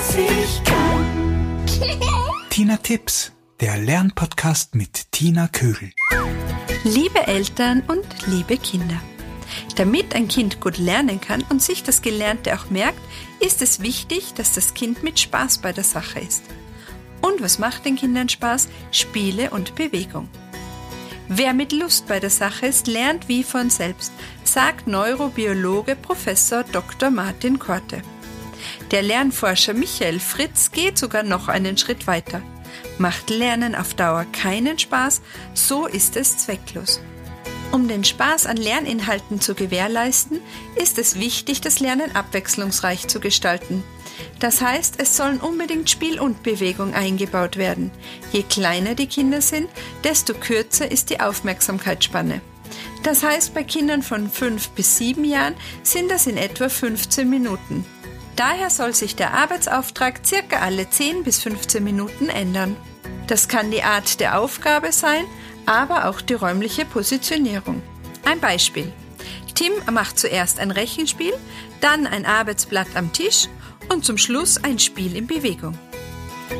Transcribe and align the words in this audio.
was 0.00 0.16
ich 0.16 0.64
kann. 0.64 1.66
Tina 2.48 2.78
Tipps, 2.78 3.32
der 3.60 3.76
Lernpodcast 3.76 4.74
mit 4.74 5.12
Tina 5.12 5.46
Kögel. 5.48 5.92
Liebe 6.84 7.26
Eltern 7.26 7.82
und 7.86 8.06
liebe 8.26 8.56
Kinder. 8.56 9.00
Damit 9.76 10.14
ein 10.14 10.28
Kind 10.28 10.60
gut 10.60 10.78
lernen 10.78 11.20
kann 11.20 11.44
und 11.50 11.60
sich 11.60 11.82
das 11.82 12.00
Gelernte 12.00 12.54
auch 12.54 12.70
merkt, 12.70 13.00
ist 13.40 13.60
es 13.60 13.80
wichtig, 13.80 14.32
dass 14.34 14.52
das 14.52 14.72
Kind 14.72 15.02
mit 15.02 15.18
Spaß 15.18 15.58
bei 15.58 15.72
der 15.72 15.84
Sache 15.84 16.20
ist. 16.20 16.44
Und 17.20 17.42
was 17.42 17.58
macht 17.58 17.84
den 17.84 17.96
Kindern 17.96 18.30
Spaß? 18.30 18.68
Spiele 18.92 19.50
und 19.50 19.74
Bewegung. 19.74 20.30
Wer 21.28 21.52
mit 21.52 21.72
Lust 21.72 22.08
bei 22.08 22.20
der 22.20 22.30
Sache 22.30 22.66
ist, 22.66 22.86
lernt 22.86 23.28
wie 23.28 23.44
von 23.44 23.68
selbst, 23.68 24.12
sagt 24.44 24.86
Neurobiologe 24.86 25.94
Professor 25.94 26.64
Dr. 26.64 27.10
Martin 27.10 27.58
Korte. 27.58 28.02
Der 28.90 29.02
Lernforscher 29.02 29.74
Michael 29.74 30.20
Fritz 30.20 30.72
geht 30.72 30.98
sogar 30.98 31.22
noch 31.22 31.48
einen 31.48 31.76
Schritt 31.76 32.06
weiter. 32.06 32.42
Macht 32.98 33.30
Lernen 33.30 33.74
auf 33.74 33.94
Dauer 33.94 34.26
keinen 34.32 34.78
Spaß, 34.78 35.22
so 35.54 35.86
ist 35.86 36.16
es 36.16 36.38
zwecklos. 36.38 37.00
Um 37.72 37.86
den 37.86 38.02
Spaß 38.02 38.46
an 38.46 38.56
Lerninhalten 38.56 39.40
zu 39.40 39.54
gewährleisten, 39.54 40.40
ist 40.74 40.98
es 40.98 41.18
wichtig, 41.18 41.60
das 41.60 41.78
Lernen 41.78 42.14
abwechslungsreich 42.16 43.06
zu 43.06 43.20
gestalten. 43.20 43.84
Das 44.40 44.60
heißt, 44.60 44.96
es 44.98 45.16
sollen 45.16 45.38
unbedingt 45.38 45.88
Spiel 45.88 46.18
und 46.18 46.42
Bewegung 46.42 46.94
eingebaut 46.94 47.56
werden. 47.56 47.92
Je 48.32 48.42
kleiner 48.42 48.94
die 48.94 49.06
Kinder 49.06 49.40
sind, 49.40 49.68
desto 50.02 50.34
kürzer 50.34 50.90
ist 50.90 51.10
die 51.10 51.20
Aufmerksamkeitsspanne. 51.20 52.40
Das 53.02 53.22
heißt, 53.22 53.54
bei 53.54 53.62
Kindern 53.62 54.02
von 54.02 54.28
5 54.28 54.70
bis 54.70 54.98
7 54.98 55.24
Jahren 55.24 55.54
sind 55.82 56.10
das 56.10 56.26
in 56.26 56.36
etwa 56.36 56.68
15 56.68 57.28
Minuten. 57.28 57.84
Daher 58.36 58.70
soll 58.70 58.94
sich 58.94 59.16
der 59.16 59.34
Arbeitsauftrag 59.34 60.20
circa 60.24 60.60
alle 60.60 60.88
10 60.88 61.24
bis 61.24 61.42
15 61.42 61.82
Minuten 61.82 62.28
ändern. 62.28 62.76
Das 63.26 63.48
kann 63.48 63.70
die 63.70 63.82
Art 63.82 64.20
der 64.20 64.38
Aufgabe 64.38 64.92
sein, 64.92 65.24
aber 65.66 66.08
auch 66.08 66.20
die 66.20 66.34
räumliche 66.34 66.84
Positionierung. 66.84 67.82
Ein 68.24 68.40
Beispiel. 68.40 68.92
Tim 69.54 69.72
macht 69.92 70.18
zuerst 70.18 70.58
ein 70.58 70.70
Rechenspiel, 70.70 71.34
dann 71.80 72.06
ein 72.06 72.24
Arbeitsblatt 72.24 72.88
am 72.94 73.12
Tisch 73.12 73.48
und 73.92 74.04
zum 74.04 74.16
Schluss 74.16 74.62
ein 74.62 74.78
Spiel 74.78 75.16
in 75.16 75.26
Bewegung. 75.26 75.78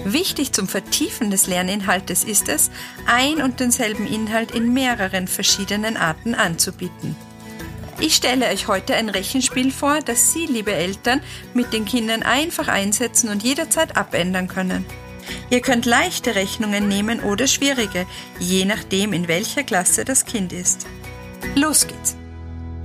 Wichtig 0.05 0.53
zum 0.53 0.69
Vertiefen 0.69 1.31
des 1.31 1.47
Lerninhaltes 1.47 2.25
ist 2.25 2.49
es, 2.49 2.71
ein 3.07 3.43
und 3.43 3.59
denselben 3.59 4.07
Inhalt 4.07 4.53
in 4.53 4.73
mehreren 4.73 5.29
verschiedenen 5.29 5.97
Arten 5.97 6.35
anzubieten. 6.35 7.17
Ich 8.01 8.15
stelle 8.15 8.49
euch 8.49 8.67
heute 8.67 8.95
ein 8.95 9.11
Rechenspiel 9.11 9.71
vor, 9.71 10.01
das 10.01 10.33
Sie, 10.33 10.47
liebe 10.47 10.73
Eltern, 10.73 11.21
mit 11.53 11.75
den 11.75 11.85
Kindern 11.85 12.23
einfach 12.23 12.67
einsetzen 12.67 13.29
und 13.29 13.43
jederzeit 13.43 13.99
abändern 13.99 14.49
können. 14.49 14.87
Ihr 15.51 15.61
könnt 15.61 15.85
leichte 15.85 16.35
Rechnungen 16.35 16.89
nehmen 16.89 17.21
oder 17.21 17.47
schwierige, 17.47 18.07
je 18.39 18.65
nachdem, 18.65 19.13
in 19.13 19.29
welcher 19.29 19.65
Klasse 19.65 20.07
das 20.07 20.25
Kind 20.25 20.51
ist. 20.51 20.87
Los 21.55 21.87
geht's! 21.87 22.17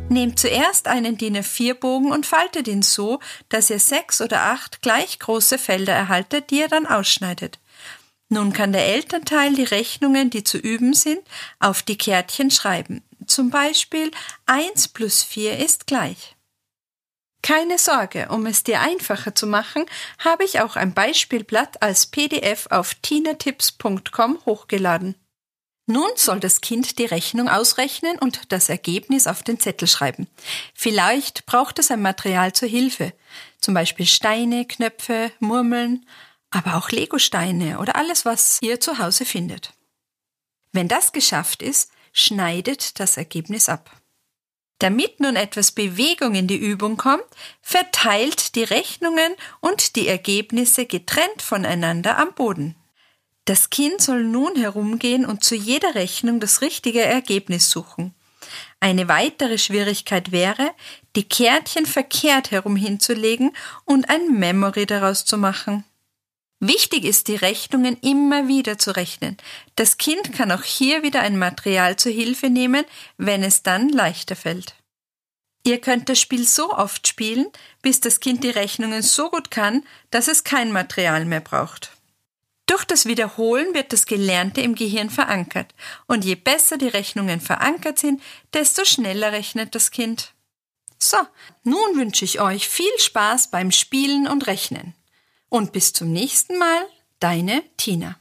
Nehmt 0.09 0.37
zuerst 0.37 0.89
einen 0.89 1.17
DIN 1.17 1.37
A4-Bogen 1.37 2.11
und 2.11 2.25
faltet 2.25 2.67
ihn 2.67 2.81
so, 2.81 3.19
dass 3.47 3.69
ihr 3.69 3.79
sechs 3.79 4.19
oder 4.19 4.41
acht 4.43 4.81
gleich 4.81 5.17
große 5.19 5.57
Felder 5.57 5.93
erhaltet, 5.93 6.49
die 6.49 6.59
ihr 6.59 6.67
dann 6.67 6.85
ausschneidet. 6.85 7.59
Nun 8.27 8.51
kann 8.51 8.73
der 8.73 8.85
Elternteil 8.85 9.53
die 9.53 9.63
Rechnungen, 9.63 10.29
die 10.29 10.43
zu 10.43 10.57
üben 10.57 10.93
sind, 10.93 11.21
auf 11.59 11.83
die 11.83 11.97
Kärtchen 11.97 12.51
schreiben. 12.51 13.01
Zum 13.27 13.49
Beispiel 13.49 14.11
1 14.45 14.89
plus 14.89 15.23
4 15.23 15.57
ist 15.59 15.87
gleich. 15.87 16.35
Keine 17.41 17.77
Sorge, 17.77 18.29
um 18.29 18.47
es 18.47 18.63
dir 18.63 18.81
einfacher 18.81 19.35
zu 19.35 19.45
machen, 19.45 19.85
habe 20.17 20.43
ich 20.43 20.61
auch 20.61 20.75
ein 20.75 20.95
Beispielblatt 20.95 21.81
als 21.81 22.07
PDF 22.07 22.67
auf 22.71 22.95
tinatips.com 22.95 24.39
hochgeladen. 24.45 25.15
Nun 25.87 26.09
soll 26.15 26.39
das 26.39 26.61
Kind 26.61 26.97
die 26.97 27.05
Rechnung 27.05 27.47
ausrechnen 27.47 28.17
und 28.17 28.51
das 28.51 28.69
Ergebnis 28.69 29.27
auf 29.27 29.43
den 29.43 29.59
Zettel 29.59 29.87
schreiben. 29.87 30.27
Vielleicht 30.73 31.45
braucht 31.45 31.77
es 31.77 31.91
ein 31.91 32.01
Material 32.01 32.53
zur 32.53 32.67
Hilfe, 32.67 33.13
zum 33.61 33.75
Beispiel 33.75 34.07
Steine, 34.07 34.65
Knöpfe, 34.65 35.31
Murmeln, 35.39 36.07
aber 36.49 36.75
auch 36.75 36.89
Legosteine 36.89 37.77
oder 37.77 37.95
alles, 37.95 38.25
was 38.25 38.59
ihr 38.63 38.79
zu 38.79 38.97
Hause 38.97 39.25
findet. 39.25 39.73
Wenn 40.71 40.87
das 40.87 41.11
geschafft 41.11 41.61
ist, 41.61 41.91
schneidet 42.15 42.99
das 42.99 43.17
Ergebnis 43.17 43.69
ab. 43.69 43.91
Damit 44.79 45.19
nun 45.19 45.35
etwas 45.35 45.71
Bewegung 45.71 46.33
in 46.33 46.47
die 46.47 46.57
Übung 46.57 46.97
kommt, 46.97 47.25
verteilt 47.61 48.55
die 48.55 48.63
Rechnungen 48.63 49.35
und 49.59 49.95
die 49.95 50.07
Ergebnisse 50.07 50.85
getrennt 50.85 51.41
voneinander 51.41 52.17
am 52.17 52.33
Boden. 52.33 52.75
Das 53.43 53.69
Kind 53.69 54.01
soll 54.01 54.23
nun 54.23 54.55
herumgehen 54.55 55.25
und 55.25 55.43
zu 55.43 55.55
jeder 55.55 55.93
Rechnung 55.93 56.39
das 56.39 56.61
richtige 56.61 57.01
Ergebnis 57.03 57.69
suchen. 57.69 58.15
Eine 58.79 59.07
weitere 59.07 59.57
Schwierigkeit 59.57 60.31
wäre, 60.31 60.71
die 61.15 61.27
Kärtchen 61.27 61.85
verkehrt 61.85 62.51
herum 62.51 62.75
hinzulegen 62.75 63.55
und 63.83 64.09
ein 64.09 64.39
Memory 64.39 64.85
daraus 64.85 65.25
zu 65.25 65.37
machen. 65.37 65.83
Wichtig 66.67 67.05
ist, 67.05 67.27
die 67.27 67.35
Rechnungen 67.35 67.95
immer 68.01 68.47
wieder 68.47 68.79
zu 68.79 68.95
rechnen. 68.95 69.37
Das 69.75 69.97
Kind 69.97 70.33
kann 70.33 70.51
auch 70.51 70.63
hier 70.63 71.03
wieder 71.03 71.21
ein 71.21 71.37
Material 71.37 71.95
zur 71.95 72.11
Hilfe 72.11 72.49
nehmen, 72.49 72.85
wenn 73.17 73.43
es 73.43 73.61
dann 73.61 73.89
leichter 73.89 74.35
fällt. 74.35 74.73
Ihr 75.63 75.79
könnt 75.79 76.09
das 76.09 76.19
Spiel 76.19 76.45
so 76.45 76.71
oft 76.73 77.07
spielen, 77.07 77.45
bis 77.83 77.99
das 77.99 78.19
Kind 78.19 78.43
die 78.43 78.49
Rechnungen 78.49 79.03
so 79.03 79.29
gut 79.29 79.51
kann, 79.51 79.83
dass 80.09 80.27
es 80.27 80.43
kein 80.43 80.71
Material 80.71 81.25
mehr 81.25 81.39
braucht. 81.39 81.91
Durch 82.65 82.83
das 82.83 83.05
Wiederholen 83.05 83.75
wird 83.75 83.93
das 83.93 84.07
Gelernte 84.07 84.61
im 84.61 84.73
Gehirn 84.73 85.11
verankert, 85.11 85.75
und 86.07 86.25
je 86.25 86.33
besser 86.33 86.77
die 86.77 86.87
Rechnungen 86.87 87.41
verankert 87.41 87.99
sind, 87.99 88.23
desto 88.53 88.85
schneller 88.85 89.31
rechnet 89.31 89.75
das 89.75 89.91
Kind. 89.91 90.33
So, 90.97 91.17
nun 91.63 91.95
wünsche 91.95 92.25
ich 92.25 92.41
euch 92.41 92.67
viel 92.67 92.97
Spaß 92.97 93.51
beim 93.51 93.71
Spielen 93.71 94.27
und 94.27 94.47
Rechnen. 94.47 94.95
Und 95.49 95.71
bis 95.71 95.93
zum 95.93 96.11
nächsten 96.11 96.57
Mal, 96.57 96.85
deine 97.19 97.63
Tina. 97.77 98.17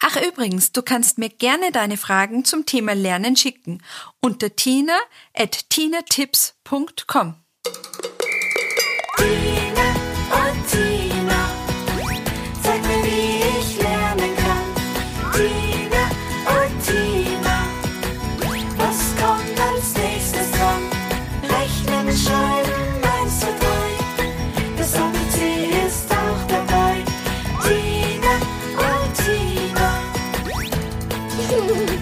Ach 0.00 0.16
übrigens, 0.16 0.72
du 0.72 0.82
kannst 0.82 1.18
mir 1.18 1.30
gerne 1.30 1.72
deine 1.72 1.96
Fragen 1.96 2.44
zum 2.44 2.66
Thema 2.66 2.94
Lernen 2.94 3.36
schicken 3.36 3.82
unter 4.20 4.54
tina 4.54 4.96
at 5.34 5.70
tinatips.com. 5.70 7.36
Mm-hmm. 31.54 31.93